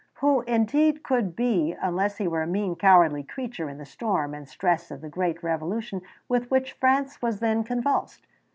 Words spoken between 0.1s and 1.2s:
Who indeed